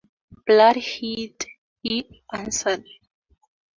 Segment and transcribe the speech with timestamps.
[0.47, 1.45] “Blood heat,”
[1.83, 2.83] he answered.